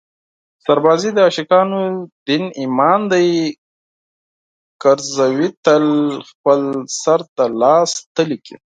[0.65, 1.79] سربازي د عاشقانو
[2.27, 3.27] دین ایمان دی
[4.83, 5.85] ګرزوي تل
[6.29, 6.61] خپل
[7.01, 8.55] سر د لاس تلي کې